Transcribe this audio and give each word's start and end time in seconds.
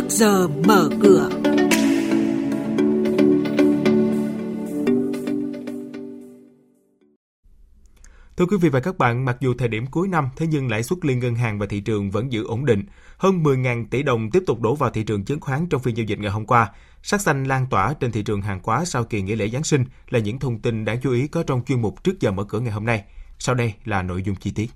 trước 0.00 0.08
giờ 0.10 0.48
mở 0.48 0.88
cửa. 1.02 1.28
Thưa 8.36 8.46
quý 8.46 8.56
vị 8.60 8.68
và 8.68 8.80
các 8.80 8.98
bạn, 8.98 9.24
mặc 9.24 9.36
dù 9.40 9.54
thời 9.58 9.68
điểm 9.68 9.86
cuối 9.86 10.08
năm, 10.08 10.28
thế 10.36 10.46
nhưng 10.46 10.70
lãi 10.70 10.82
suất 10.82 10.98
liên 11.04 11.18
ngân 11.18 11.34
hàng 11.34 11.58
và 11.58 11.66
thị 11.66 11.80
trường 11.80 12.10
vẫn 12.10 12.32
giữ 12.32 12.44
ổn 12.44 12.64
định. 12.64 12.84
Hơn 13.18 13.42
10.000 13.42 13.86
tỷ 13.90 14.02
đồng 14.02 14.30
tiếp 14.30 14.42
tục 14.46 14.60
đổ 14.60 14.74
vào 14.74 14.90
thị 14.90 15.02
trường 15.04 15.24
chứng 15.24 15.40
khoán 15.40 15.66
trong 15.66 15.82
phiên 15.82 15.96
giao 15.96 16.04
dịch 16.04 16.18
ngày 16.18 16.30
hôm 16.30 16.46
qua. 16.46 16.72
Sắc 17.02 17.20
xanh 17.20 17.44
lan 17.44 17.66
tỏa 17.70 17.94
trên 18.00 18.12
thị 18.12 18.22
trường 18.22 18.42
hàng 18.42 18.60
hóa 18.62 18.84
sau 18.84 19.04
kỳ 19.04 19.22
nghỉ 19.22 19.34
lễ 19.34 19.48
Giáng 19.48 19.64
sinh 19.64 19.84
là 20.08 20.18
những 20.18 20.38
thông 20.38 20.58
tin 20.58 20.84
đáng 20.84 21.00
chú 21.02 21.12
ý 21.12 21.26
có 21.26 21.42
trong 21.42 21.64
chuyên 21.64 21.82
mục 21.82 22.04
trước 22.04 22.20
giờ 22.20 22.30
mở 22.30 22.44
cửa 22.44 22.60
ngày 22.60 22.72
hôm 22.72 22.84
nay. 22.84 23.04
Sau 23.38 23.54
đây 23.54 23.74
là 23.84 24.02
nội 24.02 24.22
dung 24.22 24.36
chi 24.36 24.50
tiết. 24.50 24.70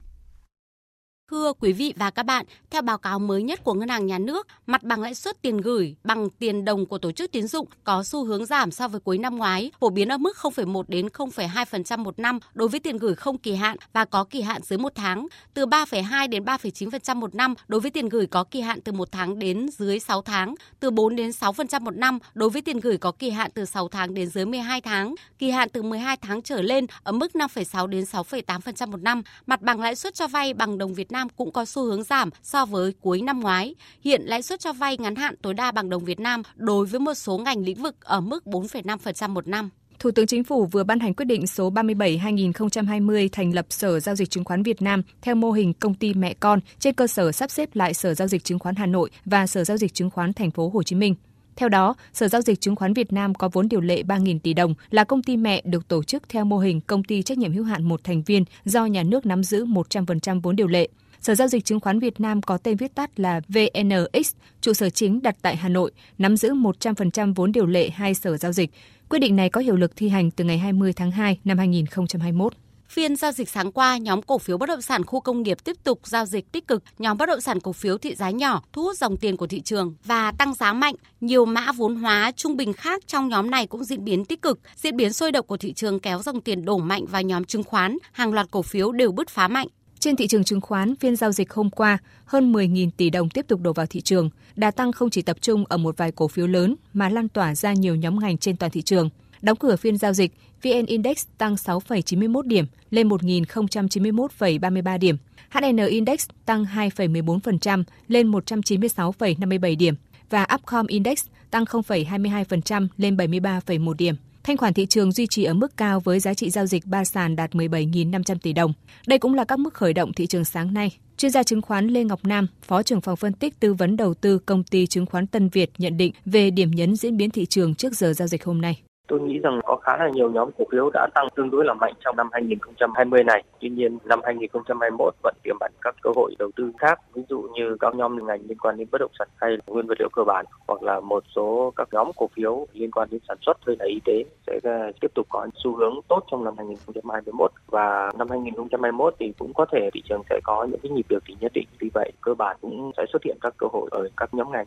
Thưa 1.31 1.53
quý 1.53 1.73
vị 1.73 1.95
và 1.97 2.11
các 2.11 2.23
bạn, 2.23 2.47
theo 2.71 2.83
báo 2.83 2.99
cáo 2.99 3.19
mới 3.19 3.43
nhất 3.43 3.65
của 3.65 3.75
Ngân 3.75 3.89
hàng 3.89 4.07
Nhà 4.07 4.19
nước, 4.19 4.47
mặt 4.67 4.83
bằng 4.83 5.03
lãi 5.03 5.15
suất 5.15 5.43
tiền 5.43 5.57
gửi 5.57 5.97
bằng 6.05 6.31
tiền 6.31 6.65
đồng 6.65 6.87
của 6.87 6.99
tổ 6.99 7.13
chức 7.13 7.33
tín 7.33 7.47
dụng 7.47 7.69
có 7.85 8.03
xu 8.05 8.25
hướng 8.25 8.47
giảm 8.47 8.71
so 8.71 8.89
với 8.89 9.01
cuối 9.01 9.19
năm 9.19 9.37
ngoái, 9.37 9.71
phổ 9.81 9.91
biến 9.91 10.09
ở 10.09 10.19
mức 10.19 10.37
0,1 10.37 10.83
đến 10.89 11.07
0,2% 11.07 11.99
một 11.99 12.19
năm 12.19 12.39
đối 12.55 12.69
với 12.69 12.81
tiền 12.81 12.97
gửi 12.97 13.15
không 13.15 13.39
kỳ 13.39 13.55
hạn 13.55 13.77
và 13.93 14.05
có 14.05 14.25
kỳ 14.25 14.43
hạn 14.43 14.63
dưới 14.63 14.79
một 14.79 14.93
tháng, 14.95 15.27
từ 15.55 15.67
3,2 15.67 16.29
đến 16.29 16.45
3,9% 16.45 17.17
một 17.17 17.35
năm 17.35 17.55
đối 17.69 17.81
với 17.81 17.91
tiền 17.91 18.09
gửi 18.09 18.27
có 18.27 18.45
kỳ 18.45 18.61
hạn 18.61 18.81
từ 18.81 18.93
một 18.93 19.13
tháng 19.13 19.39
đến 19.39 19.69
dưới 19.79 19.99
6 19.99 20.23
tháng, 20.23 20.55
từ 20.81 20.91
4 20.91 21.17
đến 21.17 21.31
6% 21.31 21.81
một 21.81 21.97
năm 21.97 22.19
đối 22.35 22.51
với 22.51 22.63
tiền 22.63 22.81
gửi 22.81 22.99
có 22.99 23.13
kỳ 23.13 23.31
hạn 23.31 23.51
từ 23.55 23.65
6 23.65 23.89
tháng 23.89 24.15
đến 24.15 24.29
dưới 24.29 24.47
12 24.47 24.81
tháng, 24.81 25.15
kỳ 25.39 25.51
hạn 25.51 25.69
từ 25.73 25.83
12 25.83 26.17
tháng 26.17 26.43
trở 26.43 26.63
lên 26.63 26.87
ở 27.03 27.13
mức 27.13 27.33
5,6 27.35 27.87
đến 27.87 28.05
6,8% 28.05 28.91
một 28.91 29.03
năm. 29.03 29.23
Mặt 29.47 29.63
bằng 29.63 29.81
lãi 29.81 29.97
suất 29.97 30.15
cho 30.15 30.29
vay 30.29 30.55
bằng 30.55 30.79
đồng 30.79 30.95
Việt 30.95 31.13
Nam 31.15 31.29
cũng 31.37 31.53
có 31.53 31.65
xu 31.65 31.85
hướng 31.85 32.03
giảm 32.03 32.31
so 32.43 32.65
với 32.65 32.93
cuối 33.01 33.21
năm 33.21 33.41
ngoái. 33.41 33.75
Hiện 34.01 34.23
lãi 34.23 34.43
suất 34.43 34.61
cho 34.61 34.73
vay 34.73 34.97
ngắn 34.97 35.17
hạn 35.17 35.35
tối 35.43 35.55
đa 35.55 35.73
bằng 35.73 35.91
đồng 35.91 36.05
Việt 36.05 36.21
Nam 36.21 36.43
đối 36.57 36.87
với 36.87 37.01
một 37.01 37.15
số 37.15 37.39
ngành 37.39 37.65
lĩnh 37.65 37.83
vực 37.83 37.97
ở 38.01 38.21
mức 38.21 38.45
4,5% 38.47 39.31
một 39.31 39.49
năm. 39.49 39.71
Thủ 39.99 40.11
tướng 40.11 40.27
Chính 40.27 40.45
phủ 40.45 40.67
vừa 40.67 40.85
ban 40.85 41.01
hành 41.01 41.15
quyết 41.15 41.25
định 41.25 41.47
số 41.47 41.71
37/2020 41.71 43.29
thành 43.33 43.55
lập 43.55 43.67
Sở 43.71 44.01
Giao 44.01 44.15
dịch 44.15 44.31
Chứng 44.31 44.45
khoán 44.45 44.63
Việt 44.63 44.83
Nam 44.83 45.03
theo 45.23 45.35
mô 45.35 45.53
hình 45.53 45.75
công 45.75 45.95
ty 45.95 46.15
mẹ 46.15 46.35
con 46.35 46.61
trên 46.79 46.95
cơ 46.95 47.07
sở 47.07 47.33
sắp 47.33 47.51
xếp 47.51 47.77
lại 47.77 47.95
Sở 47.95 48.15
Giao 48.15 48.29
dịch 48.29 48.45
Chứng 48.45 48.59
khoán 48.59 48.75
Hà 48.75 48.87
Nội 48.87 49.11
và 49.25 49.47
Sở 49.47 49.65
Giao 49.65 49.77
dịch 49.77 49.95
Chứng 49.95 50.11
khoán 50.11 50.33
Thành 50.33 50.51
phố 50.51 50.69
Hồ 50.69 50.83
Chí 50.83 50.97
Minh. 50.97 51.15
Theo 51.57 51.69
đó, 51.69 51.95
Sở 52.13 52.29
Giao 52.29 52.43
dịch 52.43 52.61
Chứng 52.61 52.77
khoán 52.77 52.93
Việt 52.93 53.13
Nam 53.13 53.35
có 53.35 53.49
vốn 53.53 53.69
điều 53.69 53.81
lệ 53.81 54.03
3.000 54.03 54.39
tỷ 54.39 54.55
đồng, 54.55 54.75
là 54.91 55.05
công 55.05 55.23
ty 55.23 55.37
mẹ 55.37 55.63
được 55.65 55.89
tổ 55.89 56.03
chức 56.03 56.29
theo 56.29 56.45
mô 56.45 56.59
hình 56.59 56.81
công 56.81 57.05
ty 57.05 57.23
trách 57.23 57.39
nhiệm 57.39 57.53
hữu 57.53 57.65
hạn 57.65 57.85
một 57.85 58.05
thành 58.05 58.23
viên 58.23 58.45
do 58.65 58.87
nhà 58.87 59.03
nước 59.03 59.27
nắm 59.27 59.45
giữ 59.45 59.65
100% 59.65 60.41
vốn 60.41 60.57
điều 60.57 60.67
lệ. 60.67 60.89
Sở 61.25 61.35
Giao 61.35 61.49
dịch 61.49 61.65
Chứng 61.65 61.81
khoán 61.81 61.99
Việt 61.99 62.21
Nam 62.21 62.43
có 62.43 62.59
tên 62.59 62.77
viết 62.77 62.95
tắt 62.95 63.21
là 63.21 63.41
VNX, 63.49 64.35
trụ 64.61 64.73
sở 64.73 64.91
chính 64.91 65.23
đặt 65.23 65.37
tại 65.43 65.57
Hà 65.57 65.69
Nội, 65.69 65.93
nắm 66.19 66.37
giữ 66.37 66.55
100% 66.55 67.35
vốn 67.35 67.53
điều 67.53 67.67
lệ 67.67 67.91
hai 67.91 68.15
sở 68.15 68.37
giao 68.37 68.53
dịch. 68.53 68.71
Quyết 69.09 69.19
định 69.19 69.37
này 69.37 69.49
có 69.49 69.61
hiệu 69.61 69.77
lực 69.77 69.97
thi 69.97 70.09
hành 70.09 70.31
từ 70.31 70.45
ngày 70.45 70.59
20 70.59 70.93
tháng 70.93 71.11
2 71.11 71.39
năm 71.45 71.59
2021. 71.59 72.53
Phiên 72.89 73.17
giao 73.17 73.33
dịch 73.33 73.49
sáng 73.49 73.73
qua, 73.73 73.97
nhóm 73.99 74.23
cổ 74.23 74.39
phiếu 74.39 74.59
bất 74.59 74.69
động 74.69 74.83
sản 74.83 75.05
khu 75.05 75.21
công 75.21 75.43
nghiệp 75.43 75.59
tiếp 75.65 75.77
tục 75.85 76.01
giao 76.05 76.27
dịch 76.27 76.53
tích 76.53 76.67
cực, 76.67 76.83
nhóm 76.99 77.19
bất 77.19 77.27
động 77.27 77.41
sản 77.41 77.61
cổ 77.61 77.73
phiếu 77.73 77.99
thị 77.99 78.15
giá 78.15 78.31
nhỏ 78.31 78.63
thu 78.73 78.83
hút 78.83 78.97
dòng 78.97 79.17
tiền 79.17 79.37
của 79.37 79.47
thị 79.47 79.61
trường 79.61 79.95
và 80.05 80.33
tăng 80.33 80.55
giá 80.55 80.73
mạnh. 80.73 80.95
Nhiều 81.21 81.45
mã 81.45 81.73
vốn 81.73 81.97
hóa 81.97 82.33
trung 82.37 82.57
bình 82.57 82.73
khác 82.73 83.03
trong 83.07 83.29
nhóm 83.29 83.51
này 83.51 83.67
cũng 83.67 83.85
diễn 83.85 84.05
biến 84.05 84.25
tích 84.25 84.43
cực. 84.43 84.59
Diễn 84.77 84.97
biến 84.97 85.13
sôi 85.13 85.33
động 85.33 85.47
của 85.47 85.57
thị 85.57 85.73
trường 85.73 86.01
kéo 86.01 86.23
dòng 86.23 86.41
tiền 86.41 86.65
đổ 86.65 86.79
mạnh 86.79 87.07
vào 87.07 87.23
nhóm 87.23 87.45
chứng 87.45 87.65
khoán, 87.65 87.99
hàng 88.13 88.33
loạt 88.33 88.47
cổ 88.51 88.63
phiếu 88.63 88.93
đều 88.93 89.13
bứt 89.13 89.29
phá 89.29 89.49
mạnh. 89.49 89.69
Trên 90.05 90.17
thị 90.17 90.27
trường 90.27 90.45
chứng 90.45 90.61
khoán, 90.61 90.97
phiên 90.97 91.17
giao 91.17 91.33
dịch 91.33 91.53
hôm 91.53 91.71
qua, 91.71 91.99
hơn 92.25 92.53
10.000 92.53 92.91
tỷ 92.97 93.11
đồng 93.11 93.31
tiếp 93.31 93.45
tục 93.49 93.61
đổ 93.61 93.73
vào 93.73 93.87
thị 93.87 94.01
trường. 94.01 94.31
Đà 94.57 94.71
tăng 94.71 94.93
không 94.93 95.11
chỉ 95.11 95.23
tập 95.23 95.37
trung 95.41 95.65
ở 95.69 95.77
một 95.77 95.97
vài 95.97 96.13
cổ 96.13 96.29
phiếu 96.29 96.47
lớn 96.47 96.77
mà 96.93 97.09
lan 97.09 97.29
tỏa 97.29 97.55
ra 97.55 97.73
nhiều 97.73 97.95
nhóm 97.95 98.21
ngành 98.21 98.39
trên 98.39 98.57
toàn 98.57 98.73
thị 98.73 98.83
trường. 98.83 99.11
Đóng 99.43 99.57
cửa 99.57 99.77
phiên 99.77 99.97
giao 99.99 100.13
dịch, 100.13 100.33
VN 100.63 100.87
Index 100.87 101.27
tăng 101.39 101.55
6,91 101.55 102.43
điểm 102.43 102.67
lên 102.91 103.09
1.091,33 103.09 104.99
điểm. 104.99 105.17
HN 105.51 105.77
Index 105.77 106.29
tăng 106.45 106.65
2,14% 106.65 107.85
lên 108.09 108.31
196,57 108.31 109.77
điểm 109.77 109.95
và 110.31 110.47
Upcom 110.55 110.87
Index 110.87 111.25
tăng 111.51 111.65
0,22% 111.65 112.89
lên 112.97 113.17
73,1 113.17 113.93
điểm. 113.93 114.15
Thanh 114.45 114.57
khoản 114.57 114.75
thị 114.75 114.87
trường 114.87 115.13
duy 115.13 115.27
trì 115.27 115.45
ở 115.45 115.55
mức 115.55 115.77
cao 115.77 116.01
với 116.01 116.21
giá 116.21 116.35
trị 116.35 116.51
giao 116.51 116.67
dịch 116.67 116.87
ba 116.87 117.05
sàn 117.05 117.37
đạt 117.37 117.55
17.500 117.55 118.37
tỷ 118.43 118.53
đồng. 118.53 118.73
Đây 119.07 119.19
cũng 119.19 119.35
là 119.35 119.45
các 119.45 119.59
mức 119.59 119.75
khởi 119.75 119.93
động 119.93 120.13
thị 120.13 120.27
trường 120.27 120.45
sáng 120.45 120.75
nay. 120.75 120.97
Chuyên 121.17 121.31
gia 121.31 121.43
chứng 121.43 121.63
khoán 121.63 121.87
Lê 121.87 122.05
Ngọc 122.05 122.25
Nam, 122.25 122.47
Phó 122.63 122.83
trưởng 122.83 123.01
phòng 123.01 123.17
phân 123.17 123.33
tích 123.33 123.61
tư 123.61 123.75
vấn 123.75 123.97
đầu 123.97 124.15
tư 124.15 124.39
công 124.39 124.65
ty 124.65 124.87
chứng 124.87 125.07
khoán 125.07 125.27
Tân 125.27 125.49
Việt 125.49 125.71
nhận 125.79 125.97
định 125.97 126.13
về 126.25 126.51
điểm 126.51 126.71
nhấn 126.71 126.97
diễn 126.97 127.17
biến 127.17 127.31
thị 127.31 127.47
trường 127.47 127.75
trước 127.75 127.93
giờ 127.97 128.13
giao 128.13 128.29
dịch 128.29 128.45
hôm 128.45 128.61
nay. 128.61 128.81
Tôi 129.09 129.21
nghĩ 129.21 129.39
rằng 129.39 129.61
có 129.65 129.77
khá 129.77 129.97
là 129.97 130.09
nhiều 130.09 130.31
nhóm 130.31 130.51
cổ 130.59 130.65
phiếu 130.73 130.91
đã 130.95 131.07
tăng 131.15 131.29
tương 131.35 131.51
đối 131.51 131.65
là 131.65 131.75
mạnh 131.75 131.93
trong 132.05 132.17
năm 132.17 132.29
2020 132.33 133.25
này. 133.25 133.43
Tuy 133.61 133.69
nhiên, 133.69 133.99
năm 134.05 134.21
2021 134.25 135.15
vẫn 135.23 135.35
tiềm 135.43 135.57
ẩn 135.61 135.73
các 135.83 135.95
cơ 136.03 136.11
hội 136.17 136.35
đầu 136.39 136.51
tư 136.57 136.73
khác, 136.79 137.01
ví 137.15 137.23
dụ 137.29 137.41
như 137.55 137.77
các 137.81 137.95
nhóm 137.95 138.27
ngành 138.27 138.41
liên 138.49 138.59
quan 138.59 138.77
đến 138.77 138.89
bất 138.93 138.99
động 139.01 139.11
sản 139.19 139.29
hay 139.37 139.57
nguyên 139.67 139.87
vật 139.87 139.95
liệu 139.99 140.09
cơ 140.13 140.25
bản, 140.25 140.45
hoặc 140.69 140.83
là 140.83 141.01
một 141.01 141.25
số 141.37 141.73
các 141.77 141.89
nhóm 141.93 142.11
cổ 142.17 142.29
phiếu 142.37 142.67
liên 142.73 142.91
quan 142.91 143.09
đến 143.11 143.21
sản 143.29 143.37
xuất 143.41 143.57
hay 143.67 143.77
là 143.79 143.85
y 143.89 144.01
tế 144.05 144.25
sẽ 144.47 144.61
ờ, 144.63 144.93
tiếp 145.01 145.09
tục 145.15 145.27
có 145.29 145.47
xu 145.55 145.77
hướng 145.77 145.95
tốt 146.09 146.25
trong 146.31 146.45
năm 146.45 146.55
2021 146.57 147.51
và 147.67 148.13
năm 148.19 148.29
2021 148.31 149.15
thì 149.19 149.33
cũng 149.39 149.55
có 149.55 149.67
thể 149.73 149.91
thị 149.95 150.03
trường 150.09 150.23
sẽ 150.31 150.41
có 150.45 150.65
những 150.71 150.81
cái 150.83 150.91
nhịp 150.93 151.07
điều 151.09 151.21
chỉnh 151.27 151.37
nhất 151.41 151.53
định. 151.55 151.67
Vì 151.79 151.91
vậy, 151.95 152.13
cơ 152.21 152.35
bản 152.35 152.57
cũng 152.61 152.93
sẽ 152.97 153.05
xuất 153.13 153.25
hiện 153.25 153.37
các 153.41 153.55
cơ 153.57 153.67
hội 153.73 153.89
ở 153.93 154.09
các 154.17 154.35
nhóm 154.35 154.53
ngành. 154.53 154.67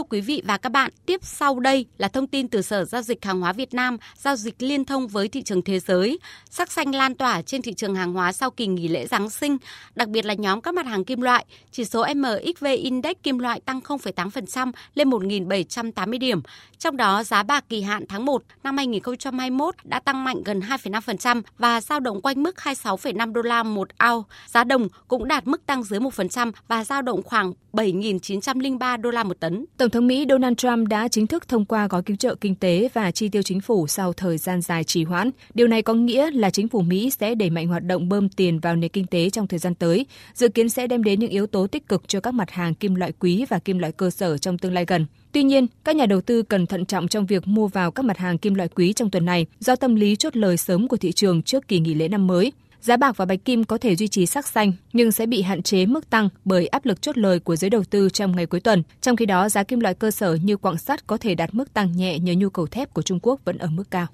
Thưa 0.00 0.04
quý 0.10 0.20
vị 0.20 0.42
và 0.44 0.56
các 0.56 0.72
bạn, 0.72 0.90
tiếp 1.06 1.20
sau 1.22 1.60
đây 1.60 1.86
là 1.98 2.08
thông 2.08 2.26
tin 2.26 2.48
từ 2.48 2.62
Sở 2.62 2.84
Giao 2.84 3.02
dịch 3.02 3.24
Hàng 3.24 3.40
hóa 3.40 3.52
Việt 3.52 3.74
Nam, 3.74 3.96
giao 4.16 4.36
dịch 4.36 4.62
liên 4.62 4.84
thông 4.84 5.08
với 5.08 5.28
thị 5.28 5.42
trường 5.42 5.62
thế 5.62 5.80
giới. 5.80 6.18
Sắc 6.50 6.72
xanh 6.72 6.94
lan 6.94 7.14
tỏa 7.14 7.42
trên 7.42 7.62
thị 7.62 7.74
trường 7.74 7.94
hàng 7.94 8.12
hóa 8.12 8.32
sau 8.32 8.50
kỳ 8.50 8.66
nghỉ 8.66 8.88
lễ 8.88 9.06
Giáng 9.06 9.30
sinh, 9.30 9.56
đặc 9.94 10.08
biệt 10.08 10.24
là 10.24 10.34
nhóm 10.34 10.60
các 10.60 10.74
mặt 10.74 10.86
hàng 10.86 11.04
kim 11.04 11.20
loại. 11.20 11.44
Chỉ 11.72 11.84
số 11.84 12.06
MXV 12.14 12.64
Index 12.64 13.16
kim 13.22 13.38
loại 13.38 13.60
tăng 13.60 13.80
0,8% 13.80 14.72
lên 14.94 15.10
1.780 15.10 16.18
điểm. 16.18 16.42
Trong 16.78 16.96
đó, 16.96 17.22
giá 17.22 17.42
bạc 17.42 17.64
kỳ 17.68 17.82
hạn 17.82 18.04
tháng 18.08 18.24
1 18.24 18.42
năm 18.62 18.76
2021 18.76 19.74
đã 19.84 20.00
tăng 20.00 20.24
mạnh 20.24 20.42
gần 20.44 20.60
2,5% 20.60 21.42
và 21.58 21.80
giao 21.80 22.00
động 22.00 22.20
quanh 22.20 22.42
mức 22.42 22.56
26,5 22.56 23.32
đô 23.32 23.42
la 23.42 23.62
một 23.62 23.88
ao. 23.96 24.24
Giá 24.46 24.64
đồng 24.64 24.88
cũng 25.08 25.28
đạt 25.28 25.46
mức 25.46 25.66
tăng 25.66 25.82
dưới 25.82 26.00
1% 26.00 26.52
và 26.68 26.84
giao 26.84 27.02
động 27.02 27.22
khoảng 27.22 27.52
7.903 27.72 29.00
đô 29.00 29.10
la 29.10 29.24
một 29.24 29.40
tấn. 29.40 29.66
Tổng 29.76 29.89
thống 29.90 30.06
Mỹ 30.06 30.26
Donald 30.28 30.56
Trump 30.56 30.88
đã 30.88 31.08
chính 31.08 31.26
thức 31.26 31.48
thông 31.48 31.64
qua 31.64 31.88
gói 31.88 32.02
cứu 32.02 32.16
trợ 32.16 32.34
kinh 32.34 32.54
tế 32.54 32.88
và 32.94 33.10
chi 33.10 33.28
tiêu 33.28 33.42
chính 33.42 33.60
phủ 33.60 33.86
sau 33.86 34.12
thời 34.12 34.38
gian 34.38 34.60
dài 34.60 34.84
trì 34.84 35.04
hoãn. 35.04 35.30
Điều 35.54 35.68
này 35.68 35.82
có 35.82 35.94
nghĩa 35.94 36.30
là 36.30 36.50
chính 36.50 36.68
phủ 36.68 36.80
Mỹ 36.80 37.10
sẽ 37.10 37.34
đẩy 37.34 37.50
mạnh 37.50 37.68
hoạt 37.68 37.84
động 37.84 38.08
bơm 38.08 38.28
tiền 38.28 38.58
vào 38.60 38.76
nền 38.76 38.90
kinh 38.90 39.06
tế 39.06 39.30
trong 39.30 39.46
thời 39.46 39.58
gian 39.58 39.74
tới, 39.74 40.06
dự 40.34 40.48
kiến 40.48 40.68
sẽ 40.68 40.86
đem 40.86 41.04
đến 41.04 41.20
những 41.20 41.30
yếu 41.30 41.46
tố 41.46 41.66
tích 41.66 41.88
cực 41.88 42.08
cho 42.08 42.20
các 42.20 42.34
mặt 42.34 42.50
hàng 42.50 42.74
kim 42.74 42.94
loại 42.94 43.12
quý 43.18 43.44
và 43.48 43.58
kim 43.58 43.78
loại 43.78 43.92
cơ 43.92 44.10
sở 44.10 44.38
trong 44.38 44.58
tương 44.58 44.72
lai 44.72 44.84
gần. 44.88 45.06
Tuy 45.32 45.42
nhiên, 45.42 45.66
các 45.84 45.96
nhà 45.96 46.06
đầu 46.06 46.20
tư 46.20 46.42
cần 46.42 46.66
thận 46.66 46.86
trọng 46.86 47.08
trong 47.08 47.26
việc 47.26 47.48
mua 47.48 47.66
vào 47.66 47.90
các 47.90 48.04
mặt 48.04 48.18
hàng 48.18 48.38
kim 48.38 48.54
loại 48.54 48.68
quý 48.74 48.92
trong 48.92 49.10
tuần 49.10 49.24
này 49.24 49.46
do 49.60 49.76
tâm 49.76 49.94
lý 49.94 50.16
chốt 50.16 50.36
lời 50.36 50.56
sớm 50.56 50.88
của 50.88 50.96
thị 50.96 51.12
trường 51.12 51.42
trước 51.42 51.68
kỳ 51.68 51.80
nghỉ 51.80 51.94
lễ 51.94 52.08
năm 52.08 52.26
mới. 52.26 52.52
Giá 52.80 52.96
bạc 52.96 53.16
và 53.16 53.24
bạch 53.24 53.44
kim 53.44 53.64
có 53.64 53.78
thể 53.78 53.96
duy 53.96 54.08
trì 54.08 54.26
sắc 54.26 54.46
xanh 54.48 54.72
nhưng 54.92 55.12
sẽ 55.12 55.26
bị 55.26 55.42
hạn 55.42 55.62
chế 55.62 55.86
mức 55.86 56.10
tăng 56.10 56.28
bởi 56.44 56.66
áp 56.66 56.86
lực 56.86 57.02
chốt 57.02 57.18
lời 57.18 57.40
của 57.40 57.56
giới 57.56 57.70
đầu 57.70 57.84
tư 57.90 58.08
trong 58.10 58.36
ngày 58.36 58.46
cuối 58.46 58.60
tuần. 58.60 58.82
Trong 59.00 59.16
khi 59.16 59.26
đó, 59.26 59.48
giá 59.48 59.62
kim 59.62 59.80
loại 59.80 59.94
cơ 59.94 60.10
sở 60.10 60.34
như 60.34 60.56
quặng 60.56 60.78
sắt 60.78 61.06
có 61.06 61.16
thể 61.16 61.34
đạt 61.34 61.54
mức 61.54 61.72
tăng 61.72 61.96
nhẹ 61.96 62.18
nhờ 62.18 62.32
nhu 62.36 62.50
cầu 62.50 62.66
thép 62.66 62.94
của 62.94 63.02
Trung 63.02 63.18
Quốc 63.22 63.40
vẫn 63.44 63.58
ở 63.58 63.68
mức 63.70 63.90
cao. 63.90 64.06